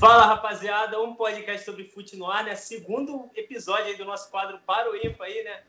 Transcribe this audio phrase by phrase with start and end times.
[0.00, 2.54] Fala, rapaziada, um podcast sobre fute no ar, né?
[2.54, 5.60] Segundo episódio aí do nosso quadro Para o Ímpar aí, né?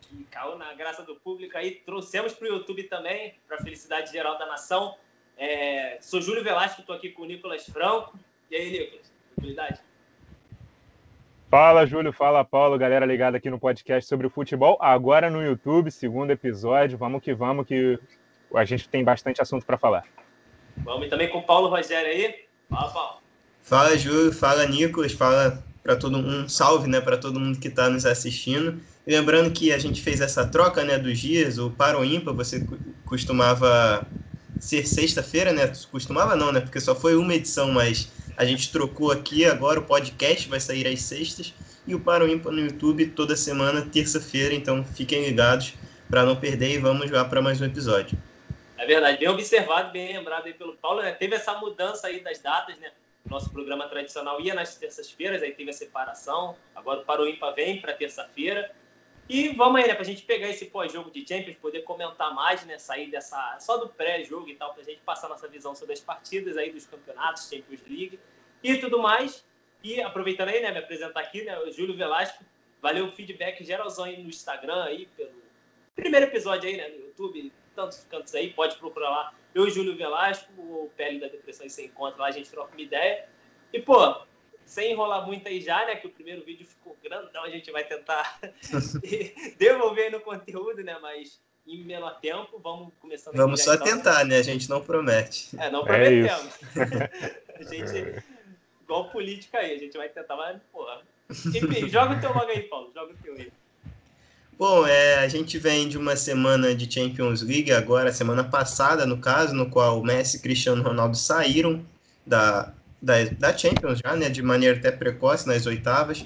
[0.00, 1.72] Que caiu na graça do público aí.
[1.84, 4.96] Trouxemos para o YouTube também, para a felicidade geral da nação.
[5.36, 5.98] É...
[6.00, 8.18] Sou Júlio Velasco, estou aqui com o Nicolas Franco.
[8.50, 9.80] E aí, Nicolas, tranquilidade?
[11.50, 12.14] Fala, Júlio.
[12.14, 12.78] Fala, Paulo.
[12.78, 14.78] Galera ligada aqui no podcast sobre o futebol.
[14.80, 16.96] Agora no YouTube, segundo episódio.
[16.96, 18.00] Vamos que vamos, que
[18.54, 20.06] a gente tem bastante assunto para falar.
[20.78, 22.46] Vamos e também com o Paulo Rogério aí.
[22.70, 23.25] Fala, Paulo.
[23.66, 24.32] Fala, Júlio.
[24.32, 25.10] Fala, Nicolas.
[25.10, 26.44] Fala para todo mundo.
[26.44, 28.80] Um salve, né, para todo mundo que está nos assistindo.
[29.04, 31.58] Lembrando que a gente fez essa troca, né, dos dias.
[31.58, 32.64] O Paro Ímpar, você
[33.04, 34.06] costumava
[34.60, 35.70] ser sexta-feira, né?
[35.90, 36.60] Costumava não, né?
[36.60, 39.44] Porque só foi uma edição, mas a gente trocou aqui.
[39.44, 41.52] Agora o podcast vai sair às sextas
[41.88, 44.54] e o Paro Ímpar no YouTube toda semana, terça-feira.
[44.54, 45.74] Então fiquem ligados
[46.08, 48.16] para não perder e vamos lá para mais um episódio.
[48.78, 51.02] É verdade, bem observado, bem lembrado aí pelo Paulo.
[51.02, 51.10] Né?
[51.12, 52.90] Teve essa mudança aí das datas, né?
[53.28, 56.56] Nosso programa tradicional ia nas terças-feiras, aí teve a separação.
[56.74, 58.72] Agora o Paro Ímpar vem para terça-feira.
[59.28, 62.78] E vamos aí, né, pra gente pegar esse pós-jogo de Champions, poder comentar mais, né,
[62.78, 66.56] sair dessa, só do pré-jogo e tal, pra gente passar nossa visão sobre as partidas
[66.56, 68.20] aí dos campeonatos, Champions League
[68.62, 69.44] e tudo mais.
[69.82, 72.44] E aproveitando aí, né, me apresentar aqui, né, o Júlio Velasco,
[72.80, 75.42] valeu o feedback geralzão aí no Instagram aí, pelo
[75.96, 79.34] primeiro episódio aí, né, no YouTube, tantos cantos aí, pode procurar lá.
[79.54, 82.80] Eu e Júlio Velasco, o Pele da Depressão, você encontra lá, a gente troca uma
[82.80, 83.28] ideia.
[83.72, 84.22] E, pô,
[84.64, 85.96] sem enrolar muito aí já, né?
[85.96, 88.40] Que o primeiro vídeo ficou grandão, a gente vai tentar
[89.56, 90.98] devolver aí no conteúdo, né?
[91.00, 93.86] Mas em menor tempo, vamos começando Vamos só então.
[93.86, 94.38] tentar, né?
[94.38, 95.56] A gente não promete.
[95.58, 96.58] É, não é prometemos.
[96.76, 98.24] É a gente,
[98.82, 101.02] igual política aí, a gente vai tentar, mas, porra.
[101.28, 103.52] Enfim, joga o teu logo aí, Paulo, joga o teu aí.
[104.58, 109.18] Bom, é, a gente vem de uma semana de Champions League agora, semana passada, no
[109.18, 111.84] caso, no qual Messi e Cristiano Ronaldo saíram
[112.26, 116.24] da, da, da Champions já, né, de maneira até precoce nas oitavas,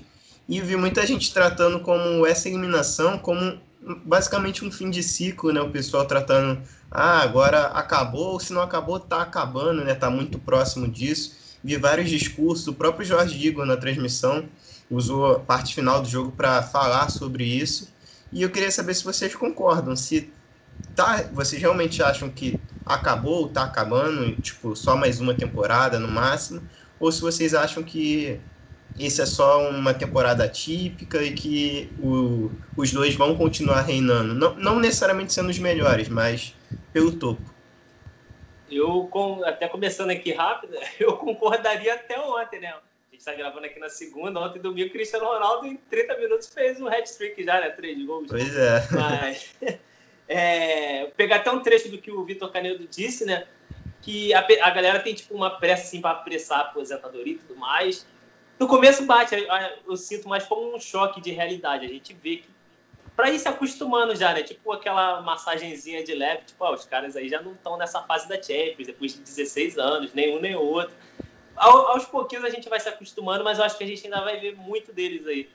[0.48, 3.60] e vi muita gente tratando como essa eliminação como
[4.04, 8.62] basicamente um fim de ciclo, né, o pessoal tratando, ah, agora acabou, ou se não
[8.62, 11.36] acabou, tá acabando, né, tá muito próximo disso.
[11.64, 14.48] Vi vários discursos, o próprio Jorge Igor na transmissão
[14.88, 17.88] usou a parte final do jogo para falar sobre isso,
[18.32, 20.32] e eu queria saber se vocês concordam, se
[20.94, 26.62] tá, vocês realmente acham que acabou, tá acabando, tipo, só mais uma temporada no máximo,
[26.98, 28.40] ou se vocês acham que
[28.98, 34.34] esse é só uma temporada típica e que o, os dois vão continuar reinando.
[34.34, 36.54] Não, não necessariamente sendo os melhores, mas
[36.92, 37.42] pelo topo.
[38.70, 39.10] Eu,
[39.44, 42.74] até começando aqui rápido, eu concordaria até ontem, né?
[43.20, 46.88] Gente está gravando aqui na segunda, ontem domingo, Cristiano Ronaldo em 30 minutos fez um
[46.88, 47.68] hat-trick já, né?
[47.70, 48.26] Três gols.
[48.28, 48.88] Pois é.
[48.92, 49.54] Mas,
[50.26, 53.46] é, pegar até um trecho do que o Vitor Canedo disse, né?
[54.00, 57.56] Que a, a galera tem tipo uma pressa assim para apressar a aposentadoria e tudo
[57.56, 58.06] mais.
[58.58, 59.46] No começo bate, eu,
[59.86, 61.84] eu sinto mais como um choque de realidade.
[61.84, 62.48] A gente vê que
[63.14, 64.42] para ir se acostumando já, né?
[64.42, 68.26] Tipo aquela massagenzinha de leve, tipo, ó, os caras aí já não estão nessa fase
[68.26, 70.94] da Champions, depois de 16 anos, nenhum nem outro
[71.68, 74.40] aos pouquinhos a gente vai se acostumando, mas eu acho que a gente ainda vai
[74.40, 75.48] ver muito deles aí.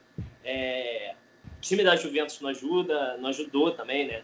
[0.43, 1.15] É,
[1.57, 4.23] o time da Juventus não ajuda, não ajudou também, né?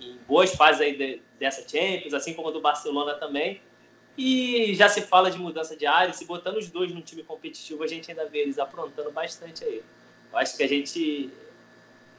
[0.00, 3.60] Em boas fases aí de, dessa Champions, assim como a do Barcelona também.
[4.18, 7.84] E já se fala de mudança de área, se botando os dois num time competitivo,
[7.84, 9.82] a gente ainda vê eles aprontando bastante aí.
[10.32, 11.30] Eu acho que a gente.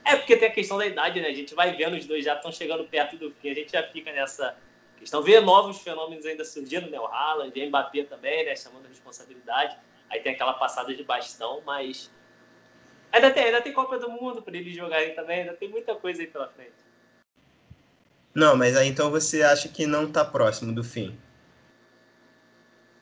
[0.06, 1.28] É porque tem a questão da idade, né?
[1.28, 3.84] A gente vai vendo os dois já estão chegando perto do fim, a gente já
[3.84, 4.56] fica nessa
[5.01, 5.22] questão.
[5.22, 7.00] Vê novos fenômenos ainda surgindo, né?
[7.00, 8.56] O Haaland, o Mbappé também, né?
[8.56, 9.75] Chamando a responsabilidade.
[10.09, 12.12] Aí tem aquela passada de bastão, mas
[13.12, 16.22] ainda tem, ainda tem Copa do Mundo para eles jogarem também, ainda tem muita coisa
[16.22, 16.73] aí pela frente.
[18.34, 21.18] Não, mas aí então você acha que não está próximo do fim?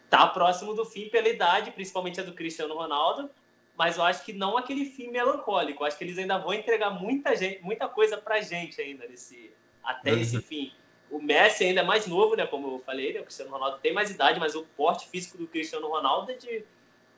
[0.10, 3.30] Tá próximo do fim pela idade, principalmente a do Cristiano Ronaldo,
[3.78, 5.84] mas eu acho que não aquele fim melancólico.
[5.84, 9.54] Eu acho que eles ainda vão entregar muita gente, muita coisa pra gente ainda nesse
[9.84, 10.20] até uhum.
[10.20, 10.74] esse fim.
[11.12, 12.46] O Messi ainda é mais novo, né?
[12.46, 13.20] Como eu falei, né?
[13.20, 16.64] o Cristiano Ronaldo tem mais idade, mas o porte físico do Cristiano Ronaldo é, de,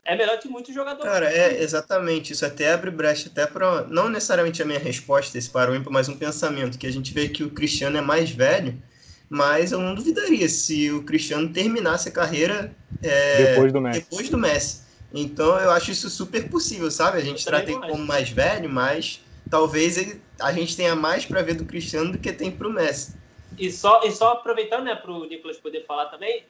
[0.06, 1.12] é melhor que muitos jogadores.
[1.12, 2.34] Cara, é exatamente.
[2.34, 3.84] Isso até abre brecha até para.
[3.88, 7.14] Não necessariamente a minha resposta esse para o ímpar, mas um pensamento que a gente
[7.14, 8.82] vê que o Cristiano é mais velho,
[9.30, 12.74] mas eu não duvidaria se o Cristiano terminasse a carreira
[13.04, 14.00] é, depois do Messi.
[14.00, 14.82] Depois do Messi.
[15.14, 17.18] Então eu acho isso super possível, sabe?
[17.18, 21.42] A gente trata ele como mais velho, mas talvez ele, a gente tenha mais para
[21.42, 23.21] ver do Cristiano do que tem para o Messi.
[23.58, 26.46] E só, e só aproveitando, né, para o Nicolas poder falar também,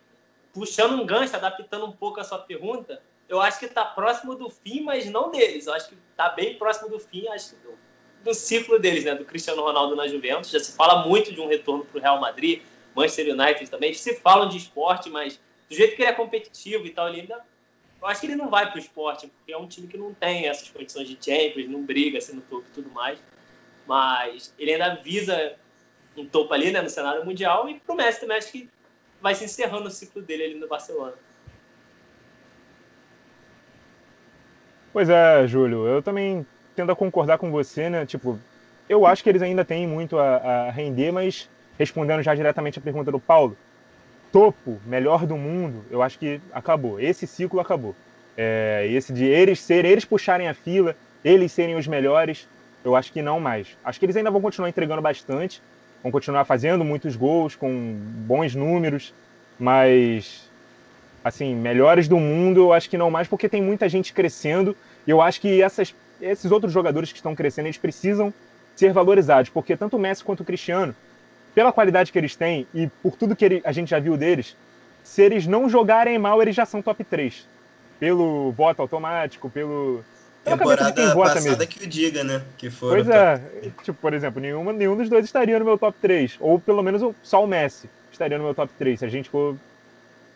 [0.53, 4.50] puxando um gancho, adaptando um pouco a sua pergunta, eu acho que está próximo do
[4.50, 5.68] fim, mas não deles.
[5.68, 7.77] Eu acho que está bem próximo do fim, acho do,
[8.24, 10.51] do ciclo deles, né, do Cristiano Ronaldo na Juventus.
[10.51, 12.62] Já se fala muito de um retorno para o Real Madrid,
[12.95, 13.94] Manchester United também.
[13.94, 15.39] Se falam de esporte, mas
[15.69, 17.42] do jeito que ele é competitivo e tal, ele ainda
[18.01, 20.12] eu acho que ele não vai para o esporte, porque é um time que não
[20.12, 23.19] tem essas condições de Champions, não briga assim no topo e tudo mais.
[23.86, 25.56] Mas ele ainda visa
[26.18, 28.69] um topo ali, né, no cenário mundial, e pro Messi também acho que
[29.22, 31.13] vai se encerrando o ciclo dele ali no Barcelona.
[34.92, 38.06] Pois é, Júlio, eu também tendo a concordar com você, né?
[38.06, 38.38] Tipo,
[38.90, 42.81] eu acho que eles ainda têm muito a, a render, mas respondendo já diretamente a
[42.81, 43.56] pergunta do Paulo,
[44.31, 47.00] topo, melhor do mundo, eu acho que acabou.
[47.00, 47.96] Esse ciclo acabou.
[48.38, 52.48] É, esse de eles serem, eles puxarem a fila, eles serem os melhores,
[52.84, 53.78] eu acho que não mais.
[53.84, 55.62] Acho que eles ainda vão continuar entregando bastante,
[56.01, 57.95] vão continuar fazendo muitos gols, com
[58.25, 59.13] bons números,
[59.59, 60.50] mas
[61.24, 64.75] assim, melhores do mundo, eu acho que não mais, porque tem muita gente crescendo,
[65.06, 68.33] e eu acho que essas, esses outros jogadores que estão crescendo, eles precisam
[68.75, 70.95] ser valorizados, porque tanto o Messi quanto o Cristiano,
[71.53, 74.56] pela qualidade que eles têm e por tudo que ele, a gente já viu deles,
[75.03, 77.48] se eles não jogarem mal, eles já são top 3.
[78.00, 80.03] Pelo voto automático, pelo.
[80.44, 81.68] Temporada quem vota passada mesmo.
[81.68, 82.42] que o diga, né?
[82.58, 83.42] Que foram pois é.
[83.84, 86.38] Tipo, por exemplo, nenhuma, nenhum dos dois estaria no meu top 3.
[86.40, 89.00] Ou pelo menos só o Messi estaria no meu top 3.
[89.00, 89.56] Se a gente for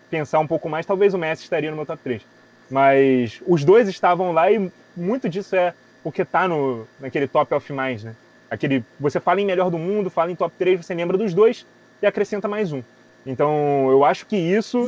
[0.10, 2.22] pensar um pouco mais, talvez o Messi estaria no meu top 3.
[2.70, 5.74] Mas os dois estavam lá e muito disso é
[6.04, 8.16] porque tá no, naquele top of mind, né?
[8.50, 11.66] Aquele, você fala em melhor do mundo, fala em top 3, você lembra dos dois
[12.00, 12.84] e acrescenta mais um.
[13.26, 14.88] Então, eu acho que isso,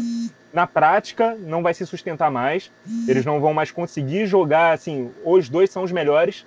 [0.54, 2.72] na prática, não vai se sustentar mais.
[3.08, 6.46] Eles não vão mais conseguir jogar, assim, os dois são os melhores,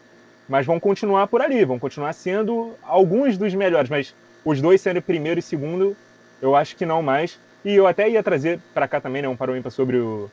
[0.49, 4.15] mas vão continuar por ali, vão continuar sendo alguns dos melhores, mas
[4.45, 5.97] os dois sendo primeiro e segundo,
[6.41, 7.39] eu acho que não mais.
[7.65, 10.31] E eu até ia trazer para cá também, né, um parou sobre o,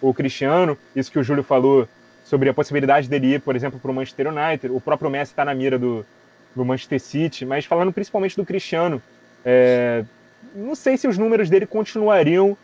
[0.00, 1.88] o Cristiano, isso que o Júlio falou
[2.24, 4.74] sobre a possibilidade dele ir, por exemplo, para o Manchester United.
[4.74, 6.04] O próprio Messi está na mira do,
[6.54, 9.00] do Manchester City, mas falando principalmente do Cristiano,
[9.44, 10.04] é,
[10.54, 12.58] não sei se os números dele continuariam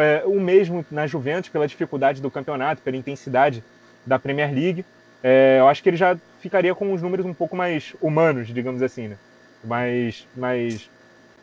[0.00, 3.62] é, o mesmo na Juventus pela dificuldade do campeonato, pela intensidade
[4.04, 4.84] da Premier League.
[5.22, 8.82] É, eu acho que ele já ficaria com os números um pouco mais humanos, digamos
[8.82, 9.16] assim, né?
[9.64, 10.88] mais, mais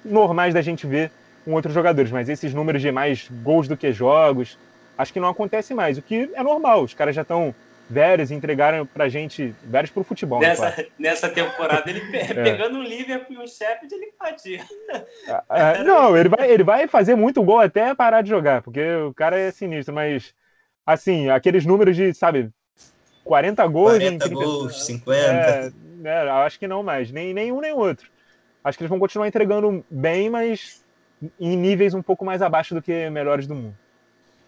[0.03, 1.11] normais da gente ver
[1.44, 2.11] com outros jogadores.
[2.11, 4.57] Mas esses números de mais gols do que jogos,
[4.97, 6.83] acho que não acontece mais, o que é normal.
[6.83, 7.53] Os caras já estão
[7.94, 10.40] velhos e entregaram pra gente velhos pro futebol.
[10.40, 12.44] Né, nessa, né, nessa temporada, ele é.
[12.44, 14.62] pegando um Liverpool e um Sheffield, ele batia.
[15.50, 18.84] É, é, não, ele vai, ele vai fazer muito gol até parar de jogar, porque
[18.95, 20.34] o cara é sinistro, mas
[20.86, 22.50] assim, aqueles números de, sabe,
[23.24, 25.22] 40 gols 40 em 30, gols, 50.
[25.22, 25.72] É,
[26.04, 28.12] é, acho que não mais, nem, nem um nem outro.
[28.63, 30.84] Acho que eles vão continuar entregando bem, mas
[31.40, 33.78] em níveis um pouco mais abaixo do que melhores do mundo.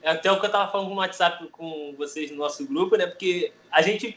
[0.06, 3.08] É até o que eu tava falando no WhatsApp com vocês no nosso grupo, né?
[3.08, 4.16] Porque a gente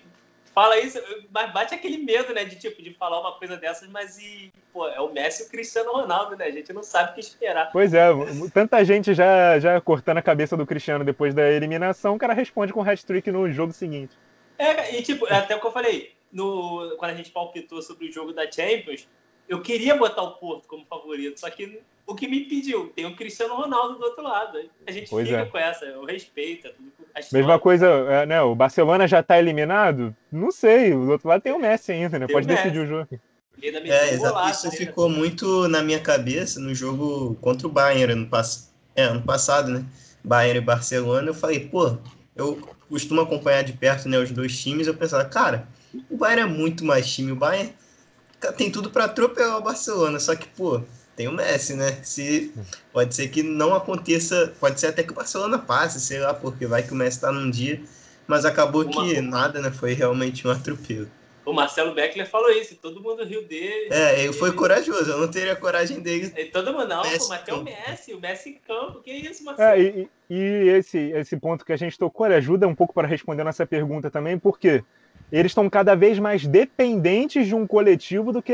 [0.55, 0.99] fala isso,
[1.33, 2.45] mas bate aquele medo, né?
[2.45, 5.49] De tipo, de falar uma coisa dessas, mas e, pô, é o Messi e o
[5.49, 6.45] Cristiano Ronaldo, né?
[6.45, 7.71] A gente não sabe o que esperar.
[7.73, 8.07] Pois é,
[8.53, 12.71] tanta gente já, já cortando a cabeça do Cristiano depois da eliminação, o cara responde
[12.71, 14.15] com hat-trick no jogo seguinte.
[14.59, 18.13] É, e tipo, até o que eu falei, no, quando a gente palpitou sobre o
[18.13, 19.09] jogo da Champions,
[19.49, 22.93] eu queria botar o Porto como favorito, só que o que me impediu?
[22.95, 24.59] Tem o Cristiano Ronaldo do outro lado.
[24.87, 25.45] A gente pois fica é.
[25.45, 26.69] com essa, eu respeito.
[27.33, 28.41] Mesma coisa, é, né?
[28.41, 30.15] O Barcelona já está eliminado?
[30.31, 32.27] Não sei, do outro lado tem o Messi ainda, né?
[32.27, 33.09] Tem Pode o decidir o jogo.
[33.61, 34.51] É, exato.
[34.51, 38.73] Isso ficou muito na minha cabeça no jogo contra o Bayern ano, pass...
[38.95, 39.85] é, ano passado, né?
[40.23, 41.29] Bayern e Barcelona.
[41.29, 41.97] Eu falei, pô,
[42.37, 42.57] eu
[42.89, 44.87] costumo acompanhar de perto né, os dois times.
[44.87, 45.69] Eu pensava, cara,
[46.09, 47.33] o Bayern é muito mais time.
[47.33, 47.73] O Bayern
[48.57, 50.19] tem tudo para atropelar o Barcelona.
[50.19, 50.81] Só que, pô,
[51.17, 51.99] tem o Messi, né?
[52.03, 52.55] Se
[52.93, 56.67] pode ser que não aconteça, pode ser até que o Barcelona passe, sei lá, porque
[56.67, 57.83] vai que o Messi tá num dia,
[58.27, 58.93] mas acabou Uma...
[58.93, 59.71] que nada, né?
[59.71, 61.11] Foi realmente um atropelo.
[61.45, 63.89] O Marcelo Beckler falou isso, todo mundo riu dele.
[63.91, 66.31] É, ele foi corajoso, eu não teria coragem dele.
[66.37, 69.11] E todo mundo, não, Messi pô, mas tem o Messi, o Messi em campo, que
[69.11, 69.71] isso, Marcelo?
[69.71, 73.09] É, e, e esse, esse ponto que a gente tocou, ele ajuda um pouco para
[73.09, 74.85] responder nossa pergunta também, porque
[75.31, 78.53] eles estão cada vez mais dependentes de um coletivo do que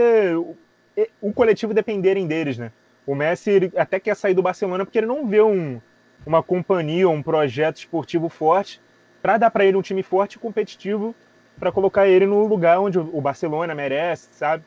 [1.20, 2.72] o coletivo dependerem deles, né?
[3.06, 5.80] O Messi até quer sair do Barcelona porque ele não vê um,
[6.24, 8.80] uma companhia, um projeto esportivo forte
[9.20, 11.14] para dar para ele um time forte e competitivo
[11.58, 14.64] para colocar ele no lugar onde o Barcelona merece, sabe?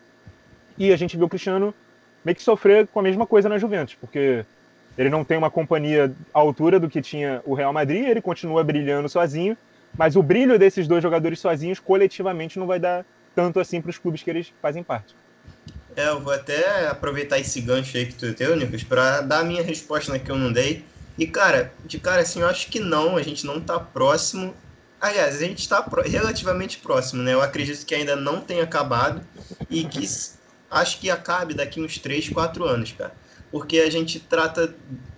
[0.77, 1.73] E a gente viu o Cristiano
[2.23, 4.45] meio que sofrer com a mesma coisa na Juventus, porque
[4.97, 8.63] ele não tem uma companhia à altura do que tinha o Real Madrid, ele continua
[8.63, 9.57] brilhando sozinho,
[9.97, 13.97] mas o brilho desses dois jogadores sozinhos coletivamente não vai dar tanto assim para os
[13.97, 15.15] clubes que eles fazem parte.
[15.95, 19.43] É, eu vou até aproveitar esse gancho aí que tu deu, Nicolas, para dar a
[19.43, 20.85] minha resposta né, que eu não dei.
[21.17, 24.53] E, cara, de cara, assim, eu acho que não, a gente não tá próximo.
[25.01, 27.33] Aliás, a gente está relativamente próximo, né?
[27.33, 29.21] Eu acredito que ainda não tenha acabado
[29.69, 30.07] e que
[30.69, 33.13] acho que acabe daqui uns 3, 4 anos, cara.
[33.51, 34.75] Porque a gente trata,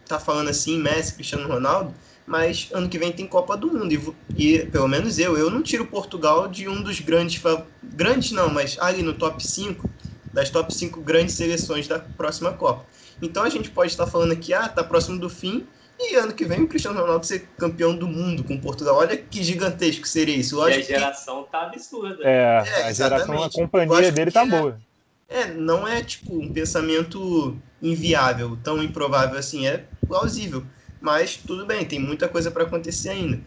[0.07, 1.93] tá falando assim, Messi, Cristiano Ronaldo,
[2.29, 4.15] mas ano que vem tem Copa do Mundo.
[4.37, 7.41] E, e, pelo menos eu, eu não tiro Portugal de um dos grandes.
[7.81, 9.89] Grandes não, mas ali no top 5,
[10.31, 12.85] das top 5 grandes seleções da próxima Copa.
[13.19, 15.65] Então a gente pode estar falando aqui, ah, tá próximo do fim,
[15.99, 18.97] e ano que vem o Cristiano Ronaldo ser campeão do mundo com Portugal.
[18.97, 20.55] Olha que gigantesco seria isso.
[20.55, 21.51] Lógico e a geração que...
[21.51, 22.23] tá absurda.
[22.23, 24.79] É, é a geração, a companhia dele tá boa.
[25.27, 30.63] É, não é tipo um pensamento inviável, tão improvável assim, é plausível.
[31.01, 33.39] Mas tudo bem, tem muita coisa para acontecer ainda.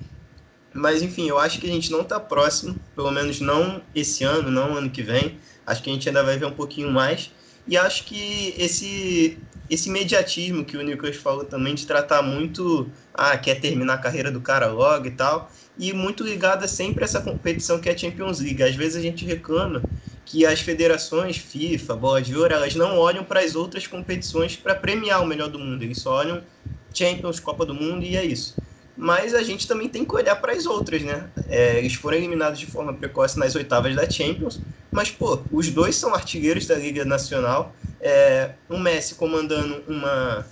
[0.74, 4.50] Mas enfim, eu acho que a gente não está próximo, pelo menos não esse ano,
[4.50, 5.38] não ano que vem.
[5.66, 7.30] Acho que a gente ainda vai ver um pouquinho mais.
[7.66, 9.38] E acho que esse
[9.70, 14.30] esse mediatismo que o Nicolas falou também de tratar muito, ah, quer terminar a carreira
[14.30, 17.96] do cara logo e tal, e muito ligada sempre a essa competição que é a
[17.96, 18.62] Champions League.
[18.62, 19.82] Às vezes a gente reclama
[20.26, 24.74] que as federações, FIFA, Bola de Ouro, elas não olham para as outras competições para
[24.74, 26.42] premiar o melhor do mundo, eles só olham
[26.92, 28.56] Champions, Copa do Mundo e é isso.
[28.96, 31.30] Mas a gente também tem que olhar para as outras, né?
[31.48, 35.96] É, eles foram eliminados de forma precoce nas oitavas da Champions, mas, pô, os dois
[35.96, 37.74] são artilheiros da Liga Nacional.
[38.00, 40.46] É, o Messi comandando uma,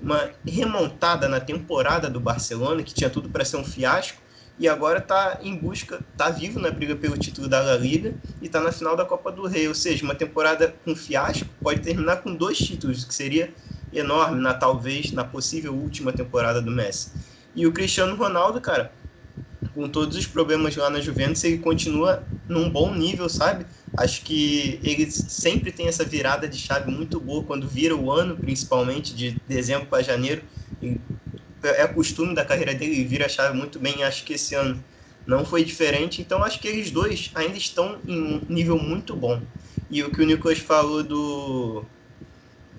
[0.00, 4.22] uma remontada na temporada do Barcelona, que tinha tudo para ser um fiasco,
[4.58, 8.46] e agora está em busca, está vivo na briga pelo título da La Liga e
[8.46, 9.68] está na final da Copa do Rei.
[9.68, 13.52] Ou seja, uma temporada com fiasco pode terminar com dois títulos, que seria
[13.92, 17.10] enorme na talvez na possível última temporada do Messi.
[17.54, 18.92] E o Cristiano Ronaldo, cara,
[19.74, 23.66] com todos os problemas lá na Juventus, ele continua num bom nível, sabe?
[23.96, 28.36] Acho que ele sempre tem essa virada de chave muito boa quando vira o ano,
[28.36, 30.42] principalmente de dezembro para janeiro.
[31.62, 34.02] é costume da carreira dele, ele vira a chave muito bem.
[34.02, 34.82] Acho que esse ano
[35.26, 36.20] não foi diferente.
[36.20, 39.40] Então acho que eles dois ainda estão em um nível muito bom.
[39.90, 41.84] E o que o Nicolas falou do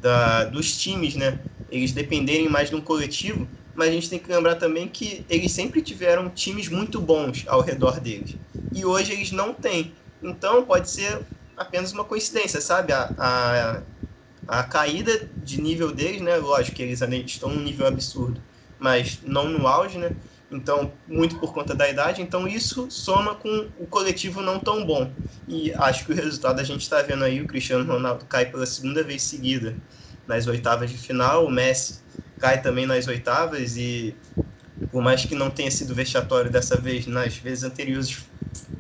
[0.04, 1.40] da, dos times, né?
[1.72, 5.54] Eles dependerem mais de um coletivo, mas a gente tem que lembrar também que eles
[5.54, 8.36] sempre tiveram times muito bons ao redor deles.
[8.74, 9.94] E hoje eles não têm.
[10.22, 11.22] Então pode ser
[11.56, 12.92] apenas uma coincidência, sabe?
[12.92, 16.36] A, a, a caída de nível deles, né?
[16.36, 18.42] Lógico que eles ainda estão num nível absurdo,
[18.78, 20.12] mas não no auge, né?
[20.56, 22.22] Então, muito por conta da idade.
[22.22, 25.12] Então, isso soma com o coletivo não tão bom.
[25.48, 28.66] E acho que o resultado a gente está vendo aí: o Cristiano Ronaldo cai pela
[28.66, 29.78] segunda vez seguida
[30.28, 32.02] nas oitavas de final, o Messi
[32.38, 33.78] cai também nas oitavas.
[33.78, 34.16] E
[34.92, 38.26] por mais que não tenha sido vexatório dessa vez, nas vezes anteriores,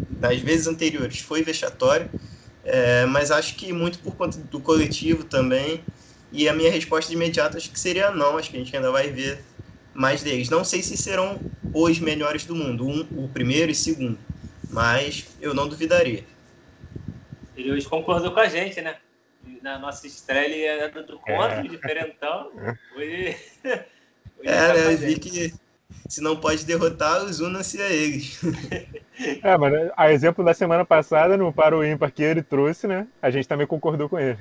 [0.09, 2.09] nas vezes anteriores foi vexatório.
[2.63, 5.83] É, mas acho que muito por conta do coletivo também.
[6.31, 8.37] E a minha resposta imediata acho que seria não.
[8.37, 9.43] Acho que a gente ainda vai ver
[9.93, 10.49] mais deles.
[10.49, 11.39] Não sei se serão
[11.73, 14.17] os melhores do mundo, um, o primeiro e segundo,
[14.69, 16.23] mas eu não duvidaria.
[17.55, 18.97] Ele hoje concordou com a gente, né?
[19.61, 21.63] Na nossa estreia ele era do contra, é.
[21.63, 22.51] diferentão.
[22.95, 24.93] Hoje, hoje é, tá né?
[24.93, 25.53] Eu vi que
[26.07, 28.39] se não pode derrotar, unam-se a eles.
[29.43, 33.07] É, mas a exemplo da semana passada, no Paro Ímpar que ele trouxe, né?
[33.21, 34.39] A gente também concordou com ele.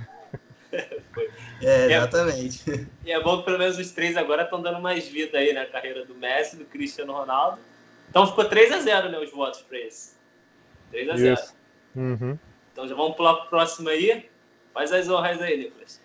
[1.63, 2.63] É, exatamente.
[2.69, 5.39] E é, e é bom que pelo menos os três agora estão dando mais vida
[5.39, 7.59] aí na carreira do Messi, do Cristiano Ronaldo.
[8.11, 10.15] Então ficou 3 a 0 né, os votos para esse.
[10.91, 11.41] 3 a 0
[11.97, 12.39] uhum.
[12.73, 14.29] Então já vamos pular para o próximo aí.
[14.75, 16.01] Faz as honras aí, Nicolas.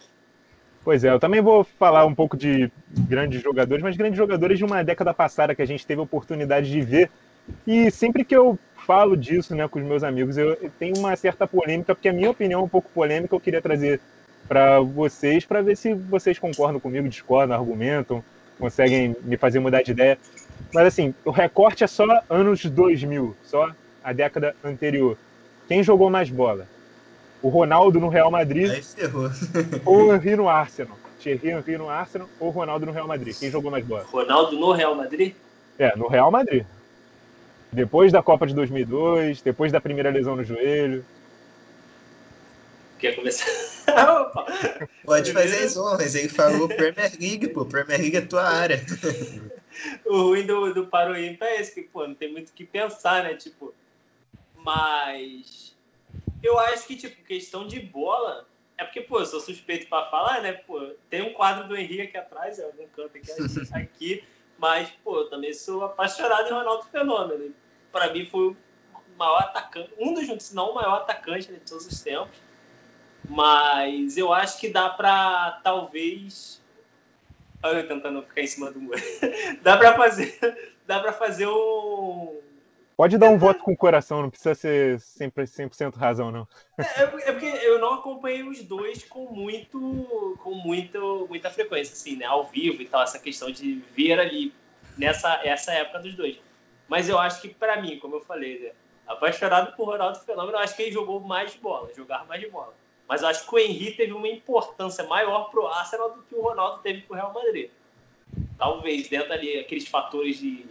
[0.84, 4.64] Pois é, eu também vou falar um pouco de grandes jogadores, mas grandes jogadores de
[4.64, 7.12] uma década passada que a gente teve a oportunidade de ver.
[7.66, 11.14] E sempre que eu falo disso né, com os meus amigos, eu, eu tenho uma
[11.18, 14.00] certa polêmica, porque a minha opinião é um pouco polêmica, eu queria trazer
[14.48, 18.24] para vocês, para ver se vocês concordam comigo, discordam, argumentam,
[18.58, 20.18] conseguem me fazer mudar de ideia.
[20.74, 23.72] Mas assim, o recorte é só anos 2000, só
[24.04, 25.18] a década anterior.
[25.68, 26.68] Quem jogou mais bola?
[27.42, 28.72] O Ronaldo no Real Madrid
[29.86, 30.98] ou o Henry no Arsenal?
[31.20, 33.36] Thierry Henry no Arsenal ou o Ronaldo no Real Madrid?
[33.38, 34.04] Quem jogou mais bola?
[34.04, 35.34] Ronaldo no Real Madrid?
[35.78, 36.66] É, no Real Madrid.
[37.72, 41.04] Depois da Copa de 2002, depois da primeira lesão no joelho.
[43.00, 43.46] Quer começar?
[45.06, 46.16] Pode fazer as honras.
[46.16, 47.66] Ele falou Premier League, pô.
[47.66, 48.84] Premier League é tua área.
[50.06, 53.24] o ruim do, do Paroímpa é esse, que, pô, não tem muito o que pensar,
[53.24, 53.36] né?
[53.36, 53.74] Tipo,
[54.56, 55.76] mas
[56.42, 60.42] eu acho que, tipo, questão de bola, é porque, pô, eu sou suspeito para falar,
[60.42, 60.54] né?
[60.54, 63.32] Pô, tem um quadro do Henrique aqui atrás, é algum canto aqui,
[63.74, 64.24] aqui
[64.58, 67.54] mas, pô, eu também sou apaixonado em Ronaldo Fenômeno.
[67.92, 68.58] Para mim foi o
[69.18, 72.36] maior atacante, um dos, se não o maior atacante de todos os tempos.
[73.28, 76.62] Mas eu acho que dá para talvez.
[77.62, 79.00] Olha eu tentando ficar em cima do muro.
[79.62, 82.40] dá para fazer, dá para fazer um.
[82.96, 86.48] Pode dar um voto com o coração, não precisa ser sempre 100% razão, não.
[86.80, 91.94] É, é, é, porque eu não acompanhei os dois com muito, com muito, muita frequência,
[91.94, 92.26] assim, né?
[92.26, 94.52] Ao vivo e tal, essa questão de ver ali
[94.98, 96.40] nessa essa época dos dois.
[96.88, 98.72] Mas eu acho que, para mim, como eu falei, né,
[99.06, 102.74] apaixonado por Ronaldo Fenômeno, eu acho que ele jogou mais bola, jogar mais de bola.
[103.08, 106.42] Mas eu acho que o Henry teve uma importância maior pro Arsenal do que o
[106.42, 107.70] Ronaldo teve pro Real Madrid.
[108.58, 110.66] Talvez, dentro ali, aqueles fatores de.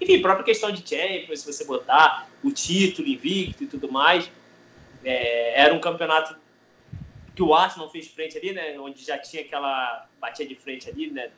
[0.00, 4.30] Enfim, própria questão de Champions, se você botar o título invicto e tudo mais.
[5.02, 6.36] É, era um campeonato
[7.34, 8.78] que o Arsenal fez frente ali, né?
[8.78, 11.30] Onde já tinha aquela batia de frente ali, né?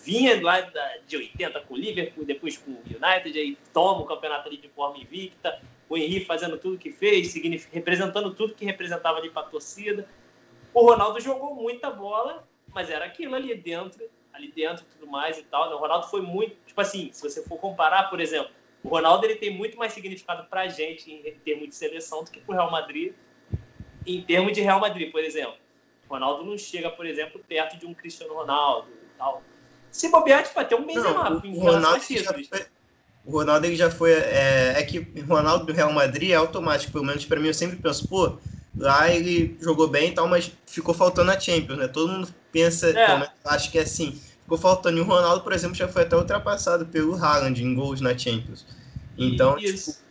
[0.00, 0.60] vinha lá
[1.06, 4.68] de 80 com o Liverpool, depois com o United, aí toma o campeonato ali de
[4.68, 5.60] forma invicta.
[5.92, 7.34] O Henry fazendo tudo que fez,
[7.70, 10.08] representando tudo que representava ali para a torcida.
[10.72, 15.36] O Ronaldo jogou muita bola, mas era aquilo ali dentro, ali dentro e tudo mais
[15.36, 15.68] e tal.
[15.68, 15.74] Né?
[15.74, 18.50] O Ronaldo foi muito, tipo assim, se você for comparar, por exemplo,
[18.82, 22.30] o Ronaldo ele tem muito mais significado para a gente em termos de seleção do
[22.30, 23.12] que para o Real Madrid
[24.06, 25.56] em termos de Real Madrid, por exemplo.
[26.08, 29.42] O Ronaldo não chega, por exemplo, perto de um Cristiano Ronaldo e tal.
[29.90, 31.28] Se bobear, tipo, até um Benzema.
[31.28, 32.66] Não, o, Ronaldo foi,
[33.24, 34.12] o Ronaldo ele já foi.
[34.12, 37.54] É, é que o Ronaldo do Real Madrid é automático, pelo menos para mim, eu
[37.54, 38.38] sempre penso, pô,
[38.76, 41.88] lá ele jogou bem e tal, mas ficou faltando a Champions, né?
[41.88, 43.28] Todo mundo pensa, é.
[43.44, 44.20] acho que é assim.
[44.42, 44.98] Ficou faltando.
[44.98, 48.66] E o Ronaldo, por exemplo, já foi até ultrapassado pelo Haaland em gols na Champions.
[49.16, 50.02] Então, tipo.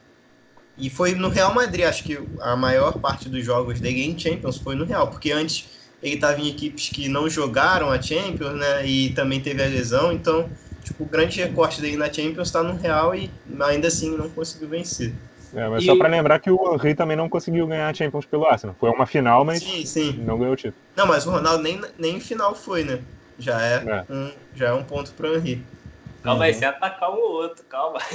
[0.78, 4.58] E foi no Real Madrid, acho que a maior parte dos jogos dele em Champions
[4.58, 5.70] foi no Real, porque antes
[6.02, 8.88] ele estava em equipes que não jogaram a Champions, né?
[8.88, 10.50] E também teve a lesão, então
[10.84, 13.30] tipo, o grande recorte dele na Champions está no Real e
[13.62, 15.14] ainda assim não conseguiu vencer.
[15.54, 15.86] É, mas e...
[15.86, 18.76] só para lembrar que o Henry também não conseguiu ganhar a Champions pelo Arsenal.
[18.80, 20.14] Foi uma final, mas sim, sim.
[20.26, 20.76] não ganhou o título.
[20.96, 23.00] Não, mas o Ronaldo nem, nem final foi, né?
[23.38, 24.14] Já é, é.
[24.14, 25.64] Um, já é um ponto para o Henry.
[26.24, 26.60] Calma aí, uhum.
[26.60, 28.00] você atacar um ou outro, calma.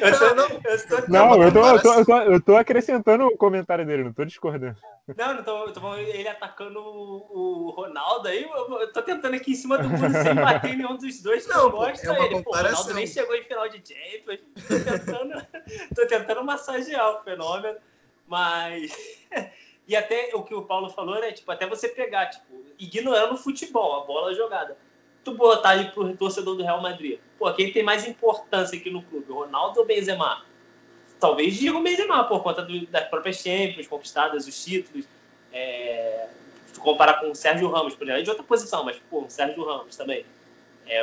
[0.00, 3.26] eu tô, não, eu tô, não, eu tô, eu, tô, eu, tô, eu tô acrescentando
[3.26, 4.76] o comentário dele, não tô discordando.
[5.16, 9.52] Não, não tô, tô ele atacando o, o Ronaldo aí, eu, eu tô tentando aqui
[9.52, 12.42] em cima do muro sem bater em nenhum dos dois, não, gosta é ele.
[12.42, 15.46] Pô, o Ronaldo nem chegou em final de Champions, tô tentando,
[15.96, 17.78] tô tentando massagear o fenômeno,
[18.26, 18.92] mas...
[19.88, 22.44] E até o que o Paulo falou, né, tipo, até você pegar, tipo,
[22.76, 24.76] ignorando o futebol, a bola jogada
[25.26, 29.02] tu botar ali pro torcedor do Real Madrid, pô, quem tem mais importância aqui no
[29.02, 30.44] clube, Ronaldo ou Benzema?
[31.18, 35.04] Talvez diga o Benzema, por conta do, das próprias Champions conquistadas, os títulos.
[35.52, 36.28] É,
[36.72, 39.30] se comparar com o Sérgio Ramos, por exemplo, é de outra posição, mas, pô, o
[39.30, 40.24] Sérgio Ramos também.
[40.86, 41.02] É,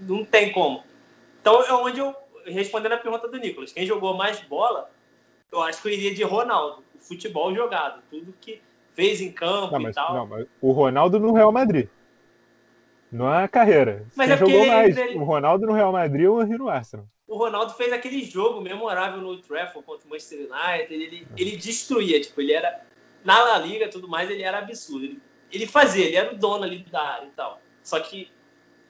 [0.00, 0.84] não tem como.
[1.40, 4.90] Então, é onde eu, respondendo a pergunta do Nicolas, quem jogou mais bola,
[5.50, 6.84] eu acho que eu iria de Ronaldo.
[6.94, 8.60] O futebol jogado, tudo que
[8.92, 10.14] fez em campo não, mas, e tal.
[10.14, 11.88] Não, mas o Ronaldo no Real Madrid.
[13.14, 14.04] Não é carreira.
[14.16, 14.96] Mas Quem é jogou mais?
[14.96, 15.16] Ele...
[15.16, 17.06] O Ronaldo no Real Madrid ou o Henry no Arsenal?
[17.28, 20.92] O Ronaldo fez aquele jogo memorável no Trafford contra o Manchester United.
[20.92, 22.82] Ele, ele destruía, tipo, ele era.
[23.24, 25.04] Na La Liga tudo mais, ele era absurdo.
[25.04, 25.22] Ele,
[25.52, 27.60] ele fazia, ele era o dono ali da área e tal.
[27.84, 28.32] Só que.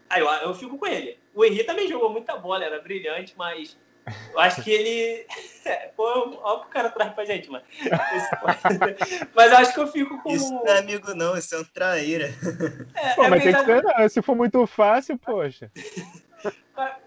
[0.09, 1.19] Aí eu, eu fico com ele.
[1.35, 3.79] O Henry também jogou muita bola, era brilhante, mas
[4.33, 5.27] eu acho que ele.
[5.97, 7.65] Pô, olha o que o cara traz pra gente, mano.
[9.35, 10.31] mas eu acho que eu fico com.
[10.31, 12.33] Isso não é amigo, não, isso é um traíra.
[12.95, 15.71] É, Pô, é mas tem que ser, se for muito fácil, poxa.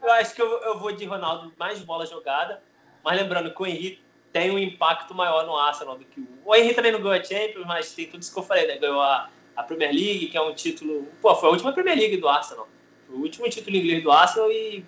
[0.02, 2.64] Eu acho que eu, eu vou de Ronaldo mais bola jogada.
[3.04, 6.28] Mas lembrando que o Henrique tem um impacto maior no Arsenal do que o.
[6.46, 8.78] O Henrique também não ganhou a Champions, mas tem tudo isso que eu falei, né?
[8.78, 11.08] Ganhou a, a Premier League, que é um título.
[11.22, 12.68] Pô, foi a última Premier League do Arsenal.
[13.06, 14.86] Foi o último título inglês do Arsenal e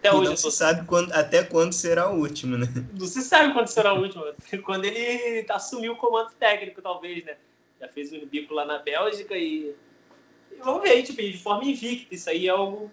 [0.00, 0.30] até e hoje.
[0.30, 2.66] Não se sabe quando, até quando será o último, né?
[2.98, 4.24] Não se sabe quando será o último.
[4.64, 7.36] Quando ele assumiu o comando técnico, talvez, né?
[7.78, 9.74] Já fez um bico lá na Bélgica e.
[10.50, 12.14] e vamos ver, tipo, de forma invicta.
[12.14, 12.90] Isso aí é algo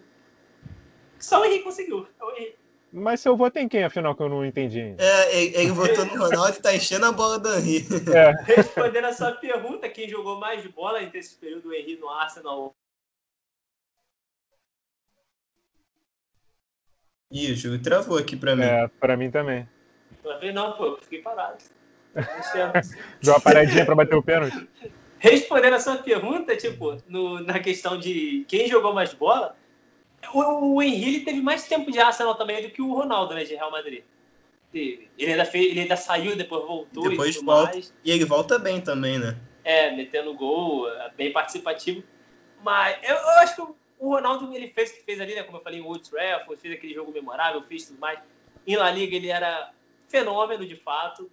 [1.17, 2.08] que só o Henrique conseguiu.
[2.20, 2.56] É o Henrique.
[2.91, 4.96] Mas seu voto em quem, afinal, que eu não entendi?
[4.98, 7.86] É, ele, ele votou no Ronaldo e tá enchendo a bola do Henry.
[8.13, 8.32] É.
[8.43, 12.10] Respondendo a sua pergunta, quem jogou mais de bola entre esse período, o Henry no
[12.10, 12.74] Arsenal
[17.32, 18.63] Ih, o jogo travou aqui pra mim.
[18.63, 19.68] É, pra mim também.
[20.24, 21.58] Travei não, pô, eu fiquei parado.
[23.22, 24.68] Deu uma paradinha pra bater o pênalti.
[25.20, 29.56] Respondendo a sua pergunta, tipo, no, na questão de quem jogou mais bola,
[30.34, 33.56] o, o Henrique teve mais tempo de Arsenal também do que o Ronaldo, né, de
[33.56, 34.04] Real Madrid.
[34.72, 35.10] Teve.
[35.18, 37.94] Ele ainda, fez, ele ainda saiu, depois voltou depois e tudo volta, mais.
[38.04, 39.38] E ele volta bem também, né?
[39.63, 42.04] É, metendo gol, é, bem participativo.
[42.63, 43.62] Mas eu, eu acho que
[43.99, 45.43] o Ronaldo, ele fez o que fez ali, né?
[45.43, 48.19] Como eu falei, em Old Trafford, fez aquele jogo memorável, fez tudo mais.
[48.65, 49.71] Em La Liga, ele era
[50.07, 51.29] fenômeno, de fato.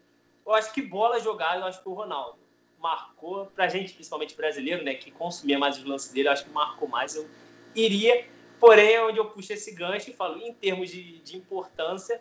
[0.46, 2.38] Eu acho que bola jogada, eu acho que o Ronaldo
[2.78, 4.94] marcou, pra gente, principalmente brasileiro, né?
[4.94, 7.14] Que consumia mais os lances dele, eu acho que marcou mais.
[7.14, 7.26] Eu
[7.74, 8.26] iria,
[8.60, 12.20] porém, é onde eu puxo esse gancho e falo, em termos de, de importância,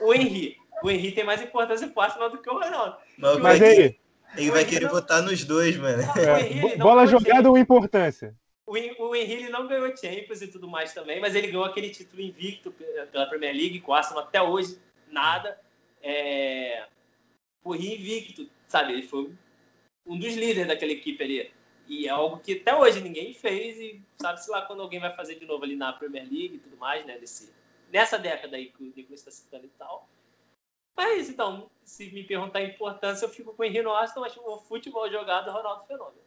[0.00, 0.58] o, o Henry.
[0.82, 2.96] O Henry tem mais importância pro Arsenal do que o Ronaldo.
[3.18, 3.96] Mas, mas aí...
[4.36, 4.90] Ele vai querer não...
[4.90, 6.02] votar nos dois, mano.
[6.18, 8.34] É, bola jogada ou importância?
[8.66, 12.22] O, o Henry não ganhou Champions e tudo mais também, mas ele ganhou aquele título
[12.22, 12.72] invicto
[13.12, 15.60] pela Premier League, com o Arsenal até hoje, nada.
[16.02, 16.86] É...
[17.62, 18.92] O Henry invicto, sabe?
[18.92, 19.32] Ele foi
[20.06, 21.52] um dos líderes daquela equipe ali.
[21.86, 25.34] E é algo que até hoje ninguém fez e sabe-se lá quando alguém vai fazer
[25.34, 27.18] de novo ali na Premier League e tudo mais, né?
[27.18, 27.52] Desse,
[27.92, 30.08] nessa década aí que o Nicolas está citando e tal.
[30.96, 34.36] Mas então, se me perguntar a importância, eu fico com o Henry no Arsenal, mas
[34.36, 36.22] o futebol jogado, Ronaldo Fenômeno.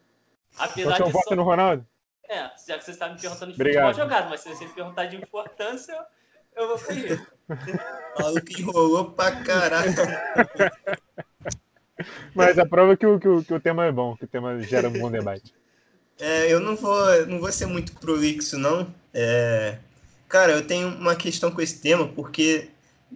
[0.58, 1.88] Apesar então, de voto no Ronaldo?
[2.30, 3.86] É, já que você está me perguntando de Obrigado.
[3.86, 5.98] futebol jogado, mas se você me perguntar de importância,
[6.56, 7.22] eu vou correr.
[8.20, 9.94] Maluco que enrolou pra caralho.
[12.36, 14.28] Mas a prova é que o, que, o, que o tema é bom, que o
[14.28, 15.54] tema gera um bom debate.
[16.20, 18.94] É, eu não vou, não vou ser muito prolixo, não.
[19.14, 19.78] É,
[20.28, 22.70] cara, eu tenho uma questão com esse tema, porque,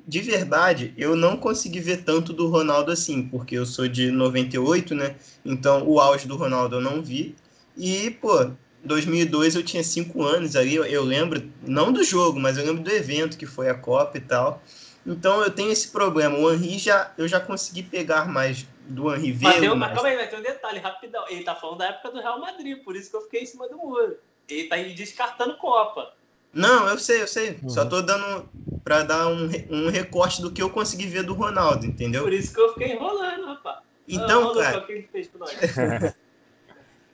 [0.07, 4.95] de verdade, eu não consegui ver tanto do Ronaldo assim, porque eu sou de 98,
[4.95, 5.15] né?
[5.43, 7.35] Então, o auge do Ronaldo eu não vi.
[7.75, 8.51] E, pô,
[8.83, 12.83] 2002 eu tinha cinco anos ali, eu, eu lembro, não do jogo, mas eu lembro
[12.83, 14.61] do evento que foi a Copa e tal.
[15.05, 16.37] Então eu tenho esse problema.
[16.37, 20.15] O Henry já eu já consegui pegar mais do Henry Mas, tem, mas calma aí,
[20.15, 21.25] vai ter um detalhe rapidão.
[21.29, 23.67] Ele tá falando da época do Real Madrid, por isso que eu fiquei em cima
[23.67, 24.17] do muro.
[24.49, 26.13] Ele tá descartando Copa.
[26.53, 27.57] Não, eu sei, eu sei.
[27.63, 27.69] Uhum.
[27.69, 28.49] Só tô dando
[28.83, 32.23] para dar um, um recorte do que eu consegui ver do Ronaldo, entendeu?
[32.23, 33.79] Por isso que eu fiquei enrolando, rapaz.
[34.07, 36.15] Então, ah, cara.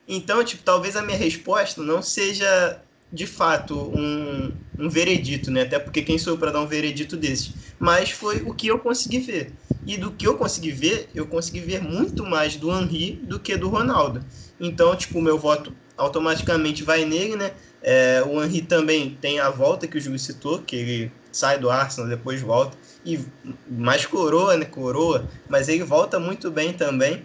[0.08, 5.62] então, tipo, talvez a minha resposta não seja de fato um, um veredito, né?
[5.62, 7.52] Até porque quem sou eu para dar um veredito desse?
[7.78, 9.54] Mas foi o que eu consegui ver.
[9.86, 13.56] E do que eu consegui ver, eu consegui ver muito mais do Henry do que
[13.56, 14.24] do Ronaldo.
[14.60, 17.52] Então, tipo, o meu voto automaticamente vai nele, né?
[17.82, 21.70] É, o Henry também tem a volta que o juiz citou, que ele sai do
[21.70, 22.76] Arsenal, depois volta.
[23.04, 23.18] E
[23.66, 24.64] mais coroa, né?
[24.64, 25.28] Coroa.
[25.48, 27.24] Mas ele volta muito bem também.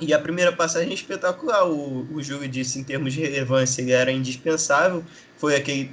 [0.00, 1.68] E a primeira passagem é espetacular.
[1.68, 5.04] O, o Júlio disse, em termos de relevância, ele era indispensável.
[5.36, 5.90] Foi aquele.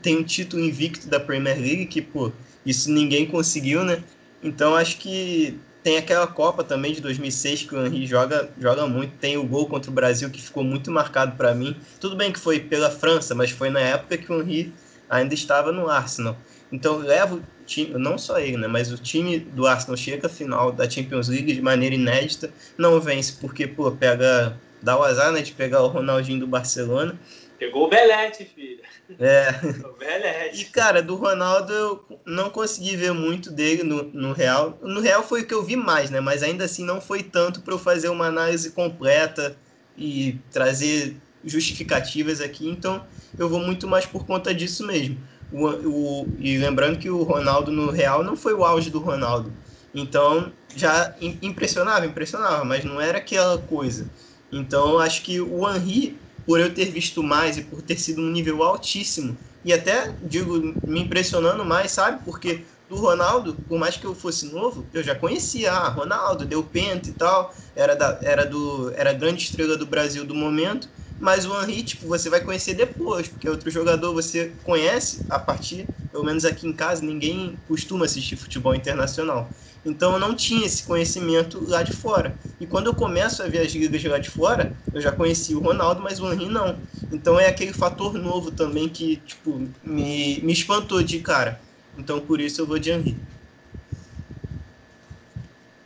[0.00, 2.32] Tem um título invicto da Premier League, que, pô,
[2.64, 4.02] isso ninguém conseguiu, né?
[4.42, 9.16] Então acho que tem aquela Copa também de 2006 que o Henry joga, joga muito.
[9.18, 11.76] Tem o gol contra o Brasil que ficou muito marcado para mim.
[12.00, 14.72] Tudo bem que foi pela França, mas foi na época que o Henry
[15.10, 16.36] ainda estava no Arsenal.
[16.70, 20.72] Então levo time, não só ele, né, mas o time do Arsenal chega à final
[20.72, 25.40] da Champions League de maneira inédita, não vence porque pô, pega dá o azar né,
[25.40, 27.18] de pegar o Ronaldinho do Barcelona.
[27.58, 28.82] Pegou o Belete, filho.
[29.20, 29.54] É.
[29.86, 30.60] O Belete.
[30.60, 34.76] E cara, do Ronaldo eu não consegui ver muito dele no, no Real.
[34.82, 36.18] No Real foi o que eu vi mais, né?
[36.18, 39.56] Mas ainda assim não foi tanto para eu fazer uma análise completa
[39.96, 42.68] e trazer justificativas aqui.
[42.68, 43.06] Então
[43.38, 45.16] eu vou muito mais por conta disso mesmo.
[45.52, 49.52] O, o, e lembrando que o Ronaldo no Real não foi o auge do Ronaldo.
[49.94, 54.10] Então, já impressionava, impressionava, mas não era aquela coisa.
[54.50, 58.30] Então, acho que o Henry, por eu ter visto mais e por ter sido um
[58.30, 62.24] nível altíssimo, e até, digo, me impressionando mais, sabe?
[62.24, 66.62] Porque do Ronaldo, por mais que eu fosse novo, eu já conhecia, ah, Ronaldo, deu
[66.62, 70.88] penta e tal, era, da, era, do, era a grande estrela do Brasil do momento,
[71.22, 75.88] mas o Henry, tipo, você vai conhecer depois, porque outro jogador você conhece a partir,
[76.10, 79.54] pelo menos aqui em casa, ninguém costuma assistir futebol internacional.
[79.84, 82.38] Então eu não tinha esse conhecimento lá de fora.
[82.58, 85.60] E quando eu começo a ver as ligas lá de fora, eu já conheci o
[85.60, 86.82] Ronaldo, mas o Henry não.
[87.10, 91.64] Então é aquele fator novo também que, tipo, me, me espantou de cara.
[91.96, 93.24] Então por isso eu vou de Henry.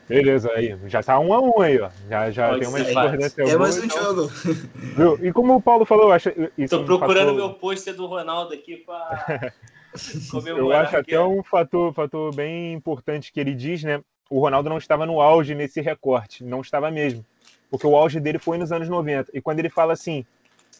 [0.08, 0.76] Beleza, aí.
[0.86, 1.90] Já tá um a um aí, ó.
[2.08, 3.42] Já, já Pode tem uma discordância.
[3.42, 4.26] É mais um jogo.
[4.74, 5.26] Viu?
[5.26, 6.30] E como o Paulo falou, eu acho.
[6.56, 7.34] Isso Tô procurando fator...
[7.34, 9.52] meu pôster do Ronaldo aqui pra
[10.30, 10.64] comemorar.
[10.64, 14.00] Eu acho até um fator, fator bem importante que ele diz, né?
[14.30, 16.44] O Ronaldo não estava no auge nesse recorte.
[16.44, 17.24] Não estava mesmo.
[17.68, 19.32] Porque o auge dele foi nos anos 90.
[19.34, 20.24] E quando ele fala assim,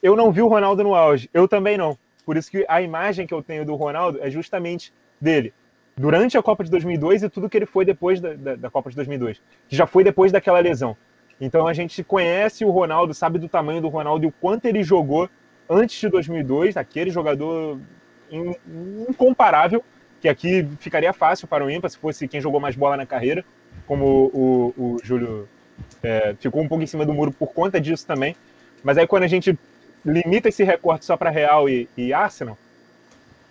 [0.01, 1.99] eu não vi o Ronaldo no auge, eu também não.
[2.25, 5.53] Por isso que a imagem que eu tenho do Ronaldo é justamente dele
[5.99, 8.91] durante a Copa de 2002 e tudo que ele foi depois da, da, da, Copa
[8.91, 10.97] de 2002, que já foi depois daquela lesão.
[11.41, 14.83] Então a gente conhece o Ronaldo, sabe do tamanho do Ronaldo e o quanto ele
[14.83, 15.29] jogou
[15.69, 17.79] antes de 2002, aquele jogador
[19.09, 19.83] incomparável,
[20.21, 23.45] que aqui ficaria fácil para o Impa se fosse quem jogou mais bola na carreira,
[23.87, 25.49] como o, o, o Júlio
[26.03, 28.37] é, ficou um pouco em cima do muro por conta disso também.
[28.83, 29.59] Mas aí quando a gente
[30.05, 32.57] limita esse recorte só para Real e, e Arsenal,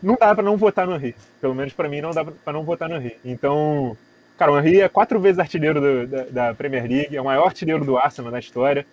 [0.05, 1.15] não dá para não votar no Henry.
[1.41, 3.17] Pelo menos para mim não dá para não votar no Henry.
[3.25, 3.97] Então,
[4.37, 7.47] cara, o Henry é quatro vezes artilheiro do, da, da, Premier League, é o maior
[7.47, 8.85] artilheiro do Arsenal na história.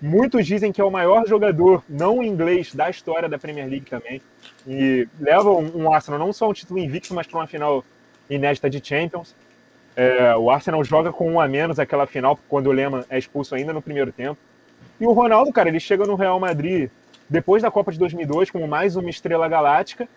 [0.00, 4.22] Muitos dizem que é o maior jogador não inglês da história da Premier League também.
[4.66, 7.84] E leva um, um Arsenal não só um título invicto, mas para uma final
[8.30, 9.34] inédita de Champions.
[9.96, 13.54] É, o Arsenal joga com um a menos aquela final, quando o Lema é expulso
[13.54, 14.38] ainda no primeiro tempo.
[15.00, 16.88] E o Ronaldo, cara, ele chega no Real Madrid
[17.28, 20.08] depois da Copa de 2002 como mais uma estrela galáctica,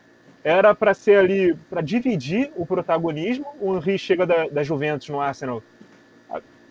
[0.45, 3.47] era para ser ali, para dividir o protagonismo.
[3.59, 5.61] O Henry chega da, da Juventus no Arsenal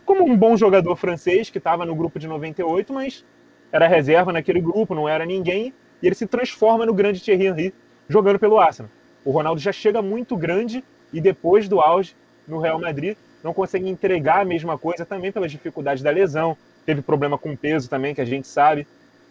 [0.05, 3.25] como um bom jogador francês que estava no grupo de 98, mas
[3.73, 7.75] era reserva naquele grupo, não era ninguém, e ele se transforma no grande Thierry Henry
[8.09, 8.91] jogando pelo Arsenal.
[9.25, 12.15] O Ronaldo já chega muito grande e depois do auge
[12.47, 17.01] no Real Madrid não consegue entregar a mesma coisa também pelas dificuldades da lesão, teve
[17.01, 18.87] problema com peso também que a gente sabe.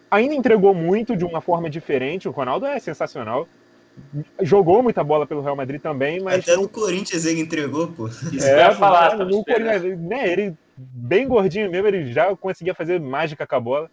[0.10, 2.28] Ainda entregou muito de uma forma diferente.
[2.28, 3.48] O Ronaldo é sensacional.
[4.42, 6.40] Jogou muita bola pelo Real Madrid também, mas.
[6.40, 8.08] Até no Corinthians ele entregou, pô.
[8.08, 13.46] Isso é, falar, no Corinthians, né, ele bem gordinho mesmo, ele já conseguia fazer mágica
[13.46, 13.92] com a bola.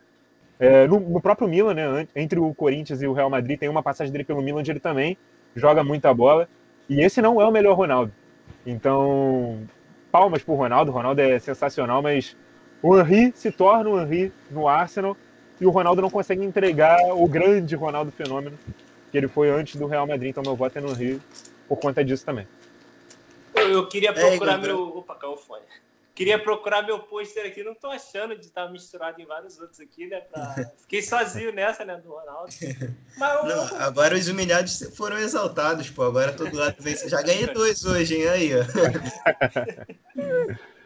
[0.58, 3.82] É, no, no, próprio Milan, né, entre o Corinthians e o Real Madrid, tem uma
[3.82, 5.16] passagem dele pelo Milan onde ele também
[5.54, 6.48] joga muita bola.
[6.88, 8.12] E esse não é o melhor Ronaldo.
[8.66, 9.58] Então,
[10.10, 10.90] palmas pro Ronaldo.
[10.90, 12.36] O Ronaldo é sensacional, mas
[12.82, 15.16] o Henry se torna o Henry no Arsenal
[15.60, 18.58] e o Ronaldo não consegue entregar o grande Ronaldo fenômeno
[19.10, 20.30] que ele foi antes do Real Madrid.
[20.30, 21.20] Então, meu voto é no Henry
[21.68, 22.46] por conta disso também.
[23.54, 24.98] Eu, queria procurar é, meu.
[24.98, 25.62] Opa, caiu o fone.
[26.14, 30.06] Queria procurar meu pôster aqui, não tô achando de estar misturado em vários outros aqui,
[30.06, 30.20] né?
[30.20, 30.70] Pra...
[30.82, 32.52] Fiquei sozinho nessa, né, do Ronaldo.
[33.16, 36.02] Mas, não, agora os humilhados foram exaltados, pô.
[36.02, 36.94] Agora todo lado vem.
[37.08, 38.28] Já ganhei dois hoje, hein?
[38.28, 38.62] Aí, ó.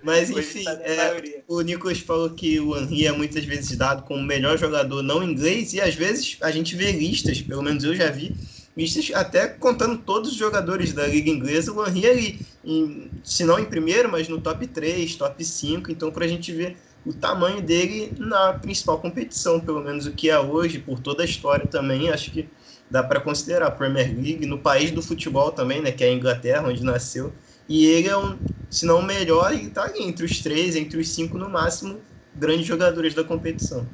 [0.04, 4.20] Mas enfim, tá é, o Nicolas falou que o Henry é muitas vezes dado como
[4.20, 7.94] o melhor jogador não inglês, e às vezes a gente vê listas, pelo menos eu
[7.94, 8.36] já vi,
[8.76, 13.58] mistas, até contando todos os jogadores da Liga Inglesa, o Henry ali, em, se não
[13.58, 17.62] em primeiro, mas no top 3, top 5, então para a gente ver o tamanho
[17.62, 22.10] dele na principal competição, pelo menos o que é hoje, por toda a história também,
[22.10, 22.46] acho que
[22.90, 26.12] dá para considerar a Premier League, no país do futebol também, né, que é a
[26.12, 27.32] Inglaterra, onde nasceu,
[27.68, 28.38] e ele é um,
[28.70, 32.00] se não o melhor, ele está ali entre os três, entre os cinco no máximo,
[32.34, 33.86] grandes jogadores da competição.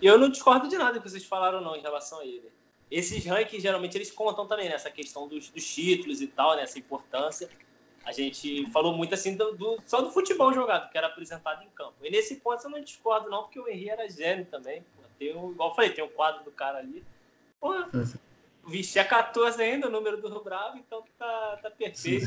[0.00, 2.56] Eu não discordo de nada que vocês falaram não em relação a ele
[2.90, 7.48] esses rankings geralmente eles contam também nessa questão dos, dos, títulos e tal, nessa importância.
[8.04, 11.68] A gente falou muito assim do, do, só do futebol jogado, que era apresentado em
[11.70, 11.94] campo.
[12.02, 14.84] E nesse ponto eu não discordo, não, porque o Henry era gênio também.
[15.18, 17.04] Tem um, igual eu falei, tem um quadro do cara ali.
[17.60, 17.90] Porra,
[18.66, 22.26] Vixe, é 14 ainda o número do Bravo, então tá, tá perfeito.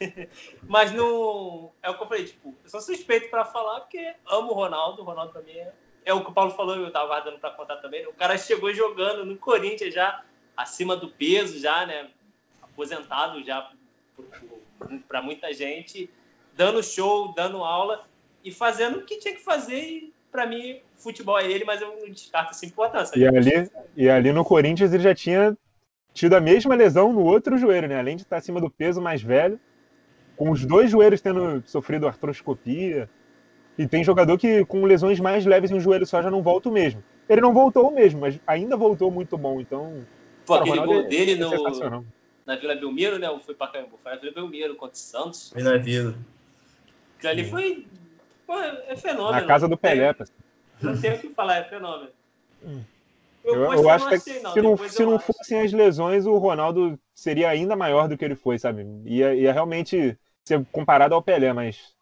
[0.66, 1.72] Mas não.
[1.82, 5.02] É o que eu falei, tipo, eu sou suspeito para falar porque amo o Ronaldo.
[5.02, 5.72] O Ronaldo também é
[6.08, 8.00] é o que o Paulo falou, eu estava guardando para contar também.
[8.00, 8.08] Né?
[8.08, 10.24] O cara chegou jogando no Corinthians já
[10.56, 12.10] acima do peso, já, né?
[12.62, 13.70] Aposentado já
[15.06, 16.08] para muita gente,
[16.54, 18.06] dando show, dando aula
[18.42, 19.82] e fazendo o que tinha que fazer.
[19.82, 23.18] E para mim, futebol é ele, mas eu não descarto essa importância.
[23.18, 25.56] E ali, e ali no Corinthians ele já tinha
[26.12, 27.98] tido a mesma lesão no outro joelho, né?
[27.98, 29.58] Além de estar acima do peso mais velho,
[30.36, 33.08] com os dois joelhos tendo sofrido artroscopia,
[33.78, 36.72] e tem jogador que com lesões mais leves no joelho só já não volta o
[36.72, 37.02] mesmo.
[37.28, 39.60] Ele não voltou o mesmo, mas ainda voltou muito bom.
[39.60, 40.04] Então.
[40.44, 41.50] Pô, aquele gol é, dele no,
[42.44, 43.30] na Vila Belmiro, né?
[43.30, 43.98] Ou foi pra Caimbu?
[44.02, 45.50] Foi na Vila Belmiro contra o Santos.
[45.50, 46.14] Foi na Vila.
[47.16, 47.86] Aquilo ali foi.
[48.48, 49.30] Pô, é fenômeno.
[49.30, 50.16] Na casa do Pelé,
[50.80, 52.10] Não tem o que falar, é fenômeno.
[52.64, 52.82] Hum.
[53.44, 57.50] Eu, eu, eu acho que se não, se não fossem as lesões, o Ronaldo seria
[57.50, 58.86] ainda maior do que ele foi, sabe?
[59.04, 61.94] Ia, ia realmente ser comparado ao Pelé, mas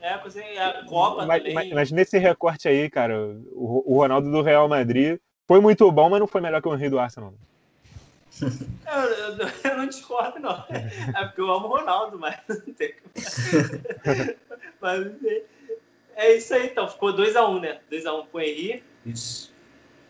[0.00, 3.18] é, pois é, a Copa mas, mas, mas, nesse recorte aí, cara,
[3.52, 5.18] o, o, Ronaldo do Real Madrid
[5.48, 7.34] foi muito bom, mas não foi melhor que o Henry do Arsenal.
[8.86, 10.64] Eu, eu, eu, não discordo, não.
[10.70, 12.94] É porque eu amo o Ronaldo, mas não tem
[14.84, 15.06] Mas
[16.14, 16.86] é isso aí, então.
[16.86, 17.80] Ficou 2x1, um, né?
[17.90, 18.84] 2x1 um pro Henry.
[19.06, 19.50] Isso.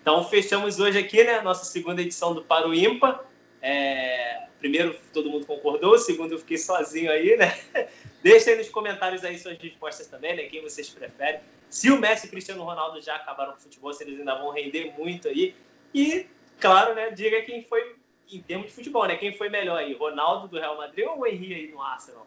[0.03, 1.41] Então fechamos hoje aqui, né?
[1.43, 3.25] Nossa segunda edição do Paro Ímpar.
[3.63, 7.57] É, primeiro todo mundo concordou, segundo eu fiquei sozinho aí, né?
[8.21, 10.43] Deixa aí nos comentários aí suas respostas também, né?
[10.43, 11.41] Quem vocês preferem.
[11.71, 14.35] Se o Messi e o Cristiano Ronaldo já acabaram com o futebol, se eles ainda
[14.35, 15.55] vão render muito aí.
[15.95, 16.27] E,
[16.59, 17.13] claro, né?
[17.13, 17.95] Diga quem foi,
[18.31, 19.15] em termos de futebol, né?
[19.15, 22.27] Quem foi melhor aí, Ronaldo do Real Madrid ou o Henry aí no Arsenal?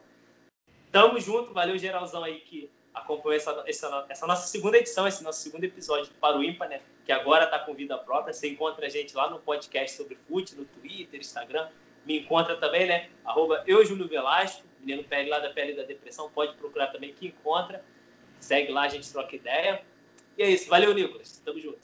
[0.92, 5.42] Tamo junto, valeu geralzão aí que acompanhou essa, essa, essa, nossa segunda edição, esse nosso
[5.42, 6.82] segundo episódio para o IMPA, né?
[7.06, 8.34] Que agora está com vida própria.
[8.34, 11.70] Você encontra a gente lá no podcast sobre fute, no Twitter, Instagram.
[12.06, 13.10] Me encontra também, né?
[13.24, 17.28] Arroba eu, Júlio Velasco menino pele lá da pele da depressão, pode procurar também que
[17.28, 17.84] encontra.
[18.40, 19.82] Segue lá, a gente troca ideia.
[20.38, 20.70] E é isso.
[20.70, 21.42] Valeu, Nicolas.
[21.44, 21.80] Tamo junto.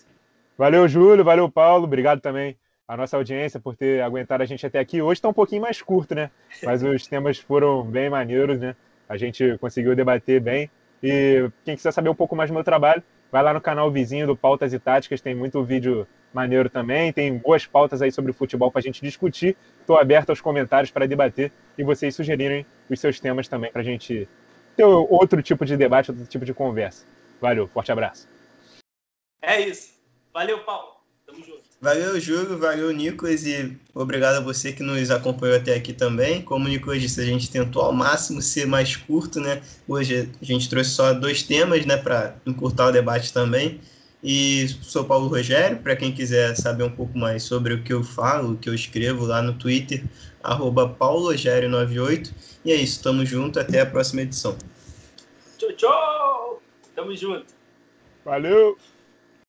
[0.57, 1.23] Valeu, Júlio.
[1.23, 1.83] Valeu, Paulo.
[1.83, 5.01] Obrigado também a nossa audiência por ter aguentado a gente até aqui.
[5.01, 6.29] Hoje está um pouquinho mais curto, né?
[6.63, 8.75] Mas os temas foram bem maneiros, né?
[9.13, 10.71] A gente conseguiu debater bem.
[11.01, 14.25] E quem quiser saber um pouco mais do meu trabalho, vai lá no canal vizinho
[14.25, 18.71] do Pautas e Táticas, tem muito vídeo maneiro também, tem boas pautas aí sobre futebol
[18.71, 19.55] para a gente discutir.
[19.79, 23.85] Estou aberto aos comentários para debater e vocês sugerirem os seus temas também para a
[23.85, 24.27] gente
[24.75, 27.05] ter outro tipo de debate, outro tipo de conversa.
[27.39, 28.27] Valeu, forte abraço.
[29.41, 29.93] É isso.
[30.33, 30.93] Valeu, Paulo.
[31.27, 31.72] Tamo junto.
[31.83, 36.41] Valeu, Júlio, valeu, Nicolas, e obrigado a você que nos acompanhou até aqui também.
[36.41, 39.61] Como o Nicolas disse, a gente tentou ao máximo ser mais curto, né?
[39.85, 43.81] Hoje a gente trouxe só dois temas, né, para encurtar o debate também.
[44.23, 48.01] E sou Paulo Rogério, para quem quiser saber um pouco mais sobre o que eu
[48.01, 50.05] falo, o que eu escrevo lá no Twitter,
[50.41, 52.31] arroba paulogério98.
[52.63, 54.57] E é isso, tamo junto, até a próxima edição.
[55.57, 56.61] Tchau, tchau!
[56.95, 57.47] Tamo junto.
[58.23, 58.77] Valeu!